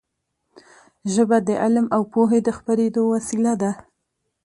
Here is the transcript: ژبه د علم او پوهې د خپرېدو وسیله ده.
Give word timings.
ژبه 1.13 1.37
د 1.47 1.49
علم 1.61 1.85
او 1.95 2.01
پوهې 2.13 2.39
د 2.43 2.49
خپرېدو 2.57 3.01
وسیله 3.13 3.53
ده. 3.61 3.71